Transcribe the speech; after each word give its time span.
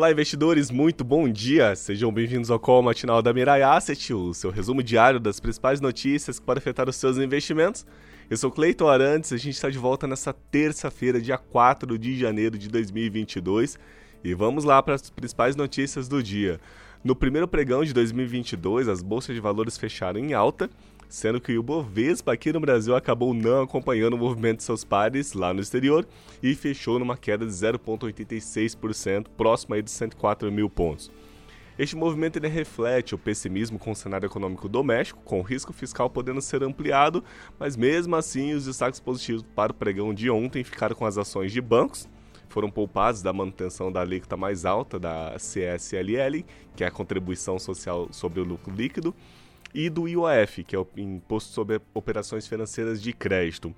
Olá, 0.00 0.10
investidores, 0.10 0.70
muito 0.70 1.04
bom 1.04 1.28
dia! 1.28 1.76
Sejam 1.76 2.10
bem-vindos 2.10 2.50
ao 2.50 2.58
Call 2.58 2.82
Matinal 2.82 3.20
da 3.20 3.34
Mirai 3.34 3.60
Asset, 3.60 4.14
o 4.14 4.32
seu 4.32 4.50
resumo 4.50 4.82
diário 4.82 5.20
das 5.20 5.38
principais 5.38 5.78
notícias 5.78 6.38
que 6.38 6.46
podem 6.46 6.58
afetar 6.58 6.88
os 6.88 6.96
seus 6.96 7.18
investimentos. 7.18 7.84
Eu 8.30 8.38
sou 8.38 8.50
Cleiton 8.50 8.88
Arantes, 8.88 9.30
a 9.30 9.36
gente 9.36 9.56
está 9.56 9.68
de 9.68 9.76
volta 9.76 10.06
nessa 10.06 10.32
terça-feira, 10.32 11.20
dia 11.20 11.36
4 11.36 11.98
de 11.98 12.18
janeiro 12.18 12.56
de 12.56 12.70
2022, 12.70 13.78
e 14.24 14.32
vamos 14.32 14.64
lá 14.64 14.82
para 14.82 14.94
as 14.94 15.10
principais 15.10 15.54
notícias 15.54 16.08
do 16.08 16.22
dia. 16.22 16.58
No 17.04 17.14
primeiro 17.14 17.46
pregão 17.46 17.84
de 17.84 17.92
2022, 17.92 18.88
as 18.88 19.02
bolsas 19.02 19.34
de 19.34 19.40
valores 19.42 19.76
fecharam 19.76 20.18
em 20.18 20.32
alta, 20.32 20.70
sendo 21.10 21.40
que 21.40 21.58
o 21.58 21.62
Bovespa 21.62 22.32
aqui 22.32 22.52
no 22.52 22.60
Brasil 22.60 22.94
acabou 22.94 23.34
não 23.34 23.62
acompanhando 23.62 24.14
o 24.14 24.18
movimento 24.18 24.58
de 24.58 24.62
seus 24.62 24.84
pares 24.84 25.32
lá 25.32 25.52
no 25.52 25.60
exterior 25.60 26.06
e 26.40 26.54
fechou 26.54 27.00
numa 27.00 27.16
queda 27.16 27.44
de 27.44 27.52
0,86%, 27.52 29.26
próximo 29.36 29.74
aí 29.74 29.82
de 29.82 29.90
104 29.90 30.50
mil 30.52 30.70
pontos. 30.70 31.10
Este 31.76 31.96
movimento 31.96 32.38
reflete 32.38 33.14
o 33.14 33.18
pessimismo 33.18 33.76
com 33.76 33.90
o 33.90 33.96
cenário 33.96 34.26
econômico 34.26 34.68
doméstico, 34.68 35.20
com 35.24 35.40
o 35.40 35.42
risco 35.42 35.72
fiscal 35.72 36.08
podendo 36.08 36.40
ser 36.40 36.62
ampliado, 36.62 37.24
mas 37.58 37.76
mesmo 37.76 38.14
assim 38.14 38.52
os 38.52 38.66
destaques 38.66 39.00
positivos 39.00 39.42
para 39.54 39.72
o 39.72 39.74
pregão 39.74 40.14
de 40.14 40.30
ontem 40.30 40.62
ficaram 40.62 40.94
com 40.94 41.06
as 41.06 41.18
ações 41.18 41.50
de 41.50 41.60
bancos, 41.60 42.08
foram 42.48 42.70
poupados 42.70 43.20
da 43.20 43.32
manutenção 43.32 43.90
da 43.90 44.00
alíquota 44.00 44.36
mais 44.36 44.64
alta 44.64 44.98
da 44.98 45.34
CSLL, 45.38 46.44
que 46.76 46.84
é 46.84 46.86
a 46.86 46.90
contribuição 46.90 47.58
social 47.58 48.08
sobre 48.12 48.40
o 48.40 48.44
lucro 48.44 48.72
líquido, 48.72 49.14
e 49.74 49.88
do 49.88 50.08
IOF, 50.08 50.64
que 50.64 50.74
é 50.74 50.78
o 50.78 50.86
Imposto 50.96 51.52
sobre 51.52 51.80
Operações 51.94 52.46
Financeiras 52.46 53.00
de 53.00 53.12
Crédito. 53.12 53.74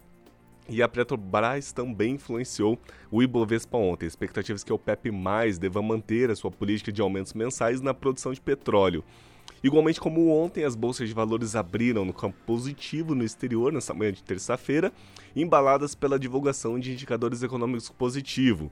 E 0.68 0.82
a 0.82 0.88
Petrobras 0.88 1.72
também 1.72 2.14
influenciou 2.14 2.78
o 3.10 3.22
Ibovespa 3.22 3.76
ontem. 3.76 4.06
Expectativas 4.06 4.62
que 4.62 4.72
o 4.72 4.78
PEP+, 4.78 5.10
deva 5.60 5.82
manter 5.82 6.30
a 6.30 6.36
sua 6.36 6.50
política 6.50 6.92
de 6.92 7.02
aumentos 7.02 7.34
mensais 7.34 7.80
na 7.80 7.92
produção 7.92 8.32
de 8.32 8.40
petróleo. 8.40 9.04
Igualmente 9.62 10.00
como 10.00 10.28
ontem, 10.30 10.64
as 10.64 10.74
bolsas 10.74 11.08
de 11.08 11.14
valores 11.14 11.54
abriram 11.54 12.04
no 12.04 12.12
campo 12.12 12.36
positivo 12.44 13.14
no 13.14 13.24
exterior 13.24 13.72
nessa 13.72 13.94
manhã 13.94 14.12
de 14.12 14.22
terça-feira, 14.22 14.92
embaladas 15.36 15.94
pela 15.94 16.18
divulgação 16.18 16.78
de 16.78 16.92
indicadores 16.92 17.42
econômicos 17.42 17.88
positivos. 17.88 18.70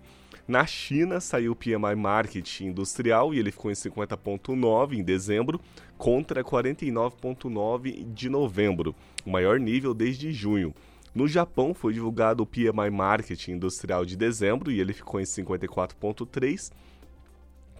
Na 0.50 0.66
China, 0.66 1.20
saiu 1.20 1.52
o 1.52 1.54
PMI 1.54 1.94
Market 1.96 2.62
Industrial 2.62 3.32
e 3.32 3.38
ele 3.38 3.52
ficou 3.52 3.70
em 3.70 3.74
50,9 3.74 4.94
em 4.94 5.04
dezembro, 5.04 5.60
contra 5.96 6.42
49,9 6.42 8.12
de 8.12 8.28
novembro, 8.28 8.92
o 9.24 9.30
maior 9.30 9.60
nível 9.60 9.94
desde 9.94 10.32
junho. 10.32 10.74
No 11.14 11.28
Japão, 11.28 11.72
foi 11.72 11.92
divulgado 11.92 12.42
o 12.42 12.46
PMI 12.46 12.90
Market 12.90 13.46
Industrial 13.46 14.04
de 14.04 14.16
dezembro 14.16 14.72
e 14.72 14.80
ele 14.80 14.92
ficou 14.92 15.20
em 15.20 15.22
54,3, 15.22 16.72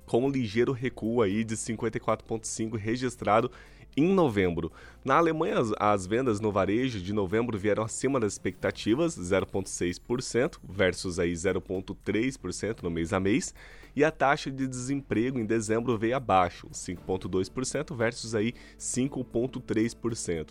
com 0.07 0.27
um 0.27 0.31
ligeiro 0.31 0.71
recuo 0.71 1.23
aí 1.23 1.43
de 1.43 1.57
54,5 1.57 2.77
registrado 2.77 3.51
em 3.97 4.13
novembro. 4.13 4.71
Na 5.05 5.17
Alemanha, 5.17 5.59
as, 5.59 5.73
as, 5.79 6.07
vendas 6.07 6.41
no 6.41 6.53
varejo 6.53 7.01
de 7.01 7.13
novembro 7.13 7.59
vieram 7.59 7.83
acima 7.83 8.21
das 8.21 8.35
expectativas, 8.35 9.19
0,6% 9.19 10.59
versus 10.63 11.19
aí 11.19 11.33
0,3% 11.33 12.83
no 12.83 12.91
mês 12.91 13.13
a 13.13 13.21
mês, 13.21 13.55
e 13.95 14.05
a 14.05 14.11
taxa 14.11 14.51
de 14.51 14.67
desemprego 14.67 15.39
em 15.39 15.47
dezembro 15.47 15.97
veio 15.99 16.17
abaixo, 16.17 16.69
5,2% 16.69 17.97
versus 17.97 18.35
aí 18.35 18.55
5,3%. 18.79 20.49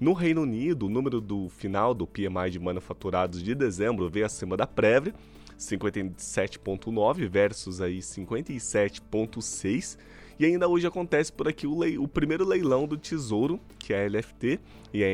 No 0.00 0.12
Reino 0.14 0.42
Unido, 0.42 0.86
o 0.86 0.88
número 0.88 1.20
do 1.20 1.50
final 1.50 1.92
do 1.92 2.06
PMI 2.06 2.50
de 2.50 2.58
manufaturados 2.58 3.42
de 3.42 3.54
dezembro 3.54 4.08
veio 4.08 4.24
acima 4.24 4.56
da 4.56 4.66
prévia, 4.66 5.14
57,9 5.58 7.28
versus 7.28 7.82
aí 7.82 7.98
57,6 7.98 9.98
e 10.40 10.46
ainda 10.46 10.66
hoje 10.66 10.86
acontece 10.86 11.30
por 11.30 11.46
aqui 11.46 11.66
o, 11.66 11.78
lei, 11.78 11.98
o 11.98 12.08
primeiro 12.08 12.48
leilão 12.48 12.86
do 12.86 12.96
Tesouro, 12.96 13.60
que 13.78 13.92
é 13.92 14.06
a 14.06 14.08
LFT 14.08 14.58
e 14.90 15.04
a 15.04 15.08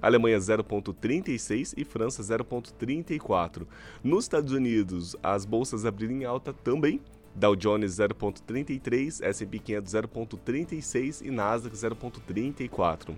Alemanha 0.02 0.38
0,36 0.38 1.74
e 1.76 1.84
França 1.84 2.22
0,34. 2.22 3.66
Nos 4.02 4.24
Estados 4.24 4.52
Unidos, 4.52 5.16
as 5.22 5.44
bolsas 5.44 5.86
abriram 5.86 6.14
em 6.14 6.24
alta 6.24 6.52
também. 6.52 7.00
Dow 7.34 7.54
Jones 7.54 7.92
0,33, 7.92 9.22
S&P 9.22 9.58
500 9.58 9.92
0,36 9.92 11.26
e 11.26 11.30
Nasdaq 11.30 11.76
0,34. 11.76 13.14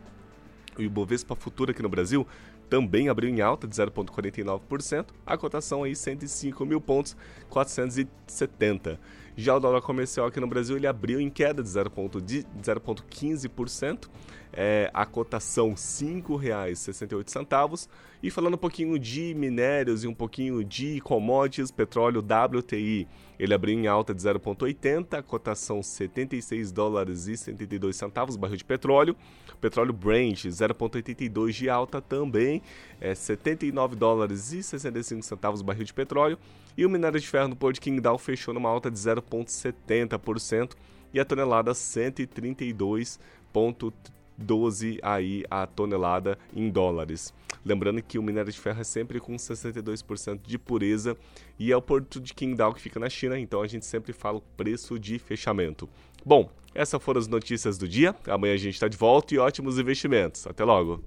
O 0.78 0.82
Ibovespa 0.82 1.34
Futura 1.34 1.72
aqui 1.72 1.82
no 1.82 1.88
Brasil 1.88 2.24
também 2.70 3.08
abriu 3.08 3.28
em 3.28 3.40
alta 3.40 3.66
de 3.66 3.74
0,49%, 3.74 5.06
a 5.26 5.36
cotação 5.36 5.82
aí 5.82 5.96
105 5.96 6.64
mil 6.64 6.80
pontos, 6.80 7.16
470. 7.48 9.00
Já 9.36 9.56
o 9.56 9.60
dólar 9.60 9.82
comercial 9.82 10.26
aqui 10.26 10.40
no 10.40 10.46
Brasil 10.46 10.76
ele 10.76 10.86
abriu 10.86 11.20
em 11.20 11.28
queda 11.30 11.62
de 11.62 11.68
0,15%, 11.68 14.08
é, 14.52 14.90
a 14.92 15.06
cotação 15.06 15.70
R$ 15.70 15.76
5,68. 15.76 17.88
E 18.20 18.32
falando 18.32 18.54
um 18.54 18.58
pouquinho 18.58 18.98
de 18.98 19.32
minérios 19.34 20.02
e 20.02 20.08
um 20.08 20.14
pouquinho 20.14 20.64
de 20.64 21.00
commodities, 21.02 21.70
petróleo 21.70 22.20
WTI, 22.20 23.06
ele 23.38 23.54
abriu 23.54 23.78
em 23.78 23.86
alta 23.86 24.12
de 24.12 24.20
0,80, 24.20 25.22
cotação 25.22 25.80
76 25.80 26.72
dólares 26.72 27.28
e 27.28 27.36
72 27.36 27.94
centavos, 27.94 28.34
barril 28.34 28.56
de 28.56 28.64
petróleo. 28.64 29.14
Petróleo 29.60 29.92
Brent 29.92 30.46
0,82 30.46 31.52
de 31.52 31.70
alta 31.70 32.00
também, 32.00 32.60
é 33.00 33.14
79 33.14 33.94
dólares 33.94 34.52
e 34.52 34.64
65 34.64 35.22
centavos, 35.22 35.62
barril 35.62 35.84
de 35.84 35.94
petróleo. 35.94 36.36
E 36.76 36.84
o 36.84 36.90
minério 36.90 37.20
de 37.20 37.28
ferro 37.28 37.46
no 37.46 37.54
Porto 37.54 37.74
de 37.74 37.82
Qingdao 37.82 38.18
fechou 38.18 38.52
numa 38.52 38.68
alta 38.68 38.90
de 38.90 38.98
0,70% 38.98 40.72
e 41.14 41.20
a 41.20 41.24
tonelada 41.24 41.70
132,30 41.70 44.17
12 44.38 44.98
aí 45.02 45.44
a 45.50 45.66
tonelada 45.66 46.38
em 46.54 46.70
dólares. 46.70 47.34
Lembrando 47.64 48.02
que 48.02 48.18
o 48.18 48.22
minério 48.22 48.50
de 48.50 48.58
ferro 48.58 48.80
é 48.80 48.84
sempre 48.84 49.20
com 49.20 49.34
62% 49.36 50.40
de 50.42 50.58
pureza 50.58 51.16
e 51.58 51.72
é 51.72 51.76
o 51.76 51.82
porto 51.82 52.20
de 52.20 52.32
Qingdao 52.32 52.72
que 52.72 52.80
fica 52.80 53.00
na 53.00 53.10
China, 53.10 53.38
então 53.38 53.60
a 53.60 53.66
gente 53.66 53.84
sempre 53.84 54.12
fala 54.12 54.38
o 54.38 54.42
preço 54.56 54.98
de 54.98 55.18
fechamento. 55.18 55.88
Bom, 56.24 56.50
essas 56.74 57.02
foram 57.02 57.20
as 57.20 57.26
notícias 57.26 57.76
do 57.76 57.88
dia. 57.88 58.14
Amanhã 58.26 58.54
a 58.54 58.58
gente 58.58 58.74
está 58.74 58.88
de 58.88 58.96
volta 58.96 59.34
e 59.34 59.38
ótimos 59.38 59.78
investimentos. 59.78 60.46
Até 60.46 60.64
logo! 60.64 61.02